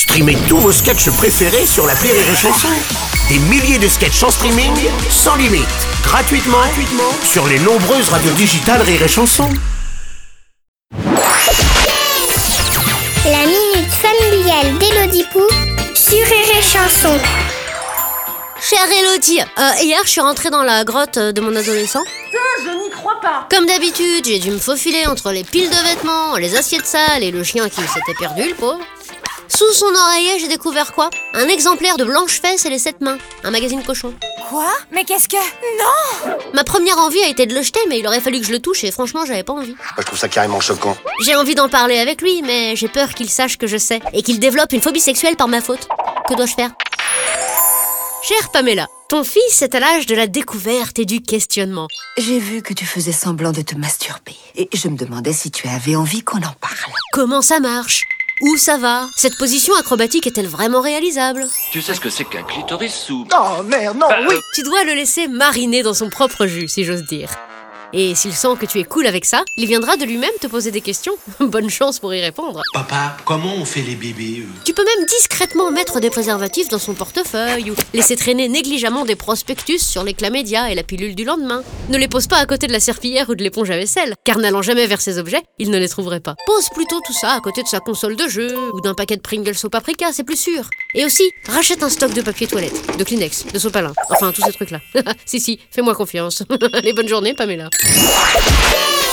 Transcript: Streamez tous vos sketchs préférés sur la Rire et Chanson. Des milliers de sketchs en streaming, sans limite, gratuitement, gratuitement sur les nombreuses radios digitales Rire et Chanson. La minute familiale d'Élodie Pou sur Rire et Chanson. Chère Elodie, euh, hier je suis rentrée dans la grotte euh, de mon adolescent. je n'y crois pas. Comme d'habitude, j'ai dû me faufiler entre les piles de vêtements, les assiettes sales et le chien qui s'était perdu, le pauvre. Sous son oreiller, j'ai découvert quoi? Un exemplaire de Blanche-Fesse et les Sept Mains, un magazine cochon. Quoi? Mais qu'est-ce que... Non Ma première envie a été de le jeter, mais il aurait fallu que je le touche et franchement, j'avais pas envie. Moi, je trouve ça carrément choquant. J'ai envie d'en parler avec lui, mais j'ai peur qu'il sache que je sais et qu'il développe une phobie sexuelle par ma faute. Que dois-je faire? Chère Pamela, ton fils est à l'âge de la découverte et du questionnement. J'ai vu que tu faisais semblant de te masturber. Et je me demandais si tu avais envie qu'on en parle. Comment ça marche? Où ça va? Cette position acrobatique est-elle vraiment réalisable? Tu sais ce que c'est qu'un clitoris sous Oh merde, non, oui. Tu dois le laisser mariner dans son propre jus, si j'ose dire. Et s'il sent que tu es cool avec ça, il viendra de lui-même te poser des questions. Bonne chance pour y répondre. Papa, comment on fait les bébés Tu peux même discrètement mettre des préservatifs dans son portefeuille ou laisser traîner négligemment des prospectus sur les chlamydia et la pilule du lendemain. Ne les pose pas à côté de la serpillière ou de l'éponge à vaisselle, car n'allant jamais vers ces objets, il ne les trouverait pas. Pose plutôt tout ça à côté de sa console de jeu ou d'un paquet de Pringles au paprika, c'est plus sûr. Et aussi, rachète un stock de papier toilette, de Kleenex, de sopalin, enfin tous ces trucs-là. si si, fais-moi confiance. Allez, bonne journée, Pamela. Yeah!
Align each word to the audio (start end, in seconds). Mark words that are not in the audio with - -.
Streamez 0.00 0.38
tous 0.48 0.56
vos 0.56 0.72
sketchs 0.72 1.10
préférés 1.10 1.66
sur 1.66 1.86
la 1.86 1.92
Rire 1.92 2.14
et 2.14 2.34
Chanson. 2.34 2.68
Des 3.28 3.38
milliers 3.38 3.78
de 3.78 3.86
sketchs 3.86 4.22
en 4.22 4.30
streaming, 4.30 4.72
sans 5.10 5.36
limite, 5.36 5.66
gratuitement, 6.02 6.56
gratuitement 6.56 7.12
sur 7.22 7.46
les 7.46 7.58
nombreuses 7.58 8.08
radios 8.08 8.32
digitales 8.32 8.80
Rire 8.80 9.02
et 9.02 9.08
Chanson. 9.08 9.46
La 13.26 13.44
minute 13.44 13.92
familiale 13.92 14.78
d'Élodie 14.78 15.26
Pou 15.30 15.42
sur 15.94 16.16
Rire 16.16 16.56
et 16.58 16.62
Chanson. 16.62 17.18
Chère 18.58 18.88
Elodie, 18.90 19.40
euh, 19.40 19.70
hier 19.82 20.00
je 20.04 20.08
suis 20.08 20.22
rentrée 20.22 20.48
dans 20.48 20.62
la 20.62 20.84
grotte 20.84 21.18
euh, 21.18 21.32
de 21.32 21.42
mon 21.42 21.54
adolescent. 21.54 22.04
je 22.64 22.70
n'y 22.70 22.90
crois 22.90 23.20
pas. 23.20 23.46
Comme 23.50 23.66
d'habitude, 23.66 24.24
j'ai 24.24 24.38
dû 24.38 24.50
me 24.50 24.58
faufiler 24.58 25.06
entre 25.06 25.30
les 25.30 25.44
piles 25.44 25.68
de 25.68 25.88
vêtements, 25.88 26.36
les 26.36 26.56
assiettes 26.56 26.86
sales 26.86 27.22
et 27.22 27.30
le 27.30 27.44
chien 27.44 27.68
qui 27.68 27.82
s'était 27.82 28.14
perdu, 28.18 28.48
le 28.48 28.54
pauvre. 28.54 28.80
Sous 29.54 29.72
son 29.72 29.86
oreiller, 29.94 30.38
j'ai 30.38 30.48
découvert 30.48 30.92
quoi? 30.92 31.10
Un 31.34 31.48
exemplaire 31.48 31.96
de 31.96 32.04
Blanche-Fesse 32.04 32.64
et 32.66 32.70
les 32.70 32.78
Sept 32.78 33.00
Mains, 33.00 33.18
un 33.44 33.50
magazine 33.50 33.82
cochon. 33.82 34.14
Quoi? 34.48 34.70
Mais 34.92 35.04
qu'est-ce 35.04 35.28
que... 35.28 35.36
Non 35.36 36.36
Ma 36.54 36.62
première 36.64 36.98
envie 36.98 37.22
a 37.22 37.28
été 37.28 37.46
de 37.46 37.54
le 37.54 37.62
jeter, 37.62 37.80
mais 37.88 37.98
il 37.98 38.06
aurait 38.06 38.20
fallu 38.20 38.40
que 38.40 38.46
je 38.46 38.52
le 38.52 38.60
touche 38.60 38.84
et 38.84 38.90
franchement, 38.92 39.24
j'avais 39.26 39.42
pas 39.42 39.52
envie. 39.52 39.72
Moi, 39.74 39.96
je 39.98 40.02
trouve 40.04 40.18
ça 40.18 40.28
carrément 40.28 40.60
choquant. 40.60 40.96
J'ai 41.24 41.34
envie 41.34 41.54
d'en 41.54 41.68
parler 41.68 41.98
avec 41.98 42.22
lui, 42.22 42.42
mais 42.42 42.76
j'ai 42.76 42.88
peur 42.88 43.12
qu'il 43.12 43.28
sache 43.28 43.58
que 43.58 43.66
je 43.66 43.76
sais 43.76 44.00
et 44.12 44.22
qu'il 44.22 44.38
développe 44.38 44.72
une 44.72 44.80
phobie 44.80 45.00
sexuelle 45.00 45.36
par 45.36 45.48
ma 45.48 45.60
faute. 45.60 45.88
Que 46.28 46.34
dois-je 46.34 46.54
faire? 46.54 46.70
Chère 48.22 48.50
Pamela, 48.52 48.86
ton 49.08 49.24
fils 49.24 49.62
est 49.62 49.74
à 49.74 49.80
l'âge 49.80 50.06
de 50.06 50.14
la 50.14 50.26
découverte 50.26 50.98
et 50.98 51.06
du 51.06 51.22
questionnement. 51.22 51.88
J'ai 52.18 52.38
vu 52.38 52.62
que 52.62 52.74
tu 52.74 52.86
faisais 52.86 53.12
semblant 53.12 53.50
de 53.50 53.62
te 53.62 53.74
masturber. 53.74 54.36
Et 54.56 54.68
je 54.74 54.88
me 54.88 54.96
demandais 54.96 55.32
si 55.32 55.50
tu 55.50 55.66
avais 55.68 55.96
envie 55.96 56.22
qu'on 56.22 56.38
en 56.38 56.54
parle. 56.60 56.92
Comment 57.12 57.42
ça 57.42 57.58
marche? 57.60 58.02
Où 58.40 58.56
ça 58.56 58.78
va? 58.78 59.08
Cette 59.16 59.36
position 59.36 59.74
acrobatique 59.74 60.26
est-elle 60.26 60.48
vraiment 60.48 60.80
réalisable? 60.80 61.46
Tu 61.72 61.82
sais 61.82 61.92
ce 61.94 62.00
que 62.00 62.08
c'est 62.08 62.24
qu'un 62.24 62.42
clitoris 62.42 62.94
sous 62.94 63.26
Oh 63.38 63.62
merde, 63.62 63.98
non, 63.98 64.06
oui. 64.28 64.34
Tu 64.54 64.62
dois 64.62 64.84
le 64.84 64.94
laisser 64.94 65.28
mariner 65.28 65.82
dans 65.82 65.94
son 65.94 66.08
propre 66.08 66.46
jus, 66.46 66.68
si 66.68 66.84
j'ose 66.84 67.02
dire. 67.02 67.30
Et 67.92 68.14
s'il 68.14 68.34
sent 68.34 68.54
que 68.58 68.66
tu 68.66 68.78
es 68.78 68.84
cool 68.84 69.06
avec 69.06 69.24
ça, 69.24 69.42
il 69.56 69.66
viendra 69.66 69.96
de 69.96 70.04
lui-même 70.04 70.30
te 70.40 70.46
poser 70.46 70.70
des 70.70 70.80
questions. 70.80 71.14
Bonne 71.40 71.68
chance 71.70 71.98
pour 71.98 72.14
y 72.14 72.20
répondre. 72.20 72.62
Papa, 72.72 73.16
comment 73.24 73.54
on 73.56 73.64
fait 73.64 73.82
les 73.82 73.96
bébés 73.96 74.44
Tu 74.64 74.72
peux 74.72 74.84
même 74.84 75.06
discrètement 75.06 75.72
mettre 75.72 75.98
des 75.98 76.10
préservatifs 76.10 76.68
dans 76.68 76.78
son 76.78 76.94
portefeuille 76.94 77.70
ou 77.70 77.74
laisser 77.92 78.14
traîner 78.14 78.48
négligemment 78.48 79.04
des 79.04 79.16
prospectus 79.16 79.80
sur 79.80 80.04
les 80.04 80.14
chlamydia 80.14 80.70
et 80.70 80.74
la 80.74 80.84
pilule 80.84 81.16
du 81.16 81.24
lendemain. 81.24 81.62
Ne 81.88 81.98
les 81.98 82.06
pose 82.06 82.28
pas 82.28 82.36
à 82.36 82.46
côté 82.46 82.68
de 82.68 82.72
la 82.72 82.80
serpillière 82.80 83.28
ou 83.28 83.34
de 83.34 83.42
l'éponge 83.42 83.70
à 83.70 83.76
vaisselle, 83.76 84.14
car 84.24 84.38
n'allant 84.38 84.62
jamais 84.62 84.86
vers 84.86 85.00
ces 85.00 85.18
objets, 85.18 85.42
il 85.58 85.70
ne 85.70 85.78
les 85.78 85.88
trouverait 85.88 86.20
pas. 86.20 86.36
Pose 86.46 86.68
plutôt 86.68 87.00
tout 87.04 87.12
ça 87.12 87.32
à 87.32 87.40
côté 87.40 87.62
de 87.62 87.68
sa 87.68 87.80
console 87.80 88.14
de 88.14 88.28
jeu 88.28 88.54
ou 88.72 88.80
d'un 88.80 88.94
paquet 88.94 89.16
de 89.16 89.22
Pringles 89.22 89.56
au 89.64 89.68
paprika, 89.68 90.12
c'est 90.12 90.24
plus 90.24 90.40
sûr. 90.40 90.68
Et 90.94 91.04
aussi, 91.04 91.24
rachète 91.48 91.82
un 91.82 91.88
stock 91.88 92.12
de 92.12 92.22
papier 92.22 92.46
toilette, 92.46 92.96
de 92.98 93.04
Kleenex, 93.04 93.46
de 93.52 93.58
sopalin, 93.58 93.92
enfin 94.10 94.30
tous 94.32 94.42
ces 94.42 94.52
trucs-là. 94.52 94.80
si 95.26 95.40
si, 95.40 95.58
fais-moi 95.70 95.94
confiance. 95.94 96.44
Allez, 96.72 96.92
bonne 96.92 97.08
journée, 97.08 97.34
Pamela. 97.34 97.68
Yeah! 97.82 99.09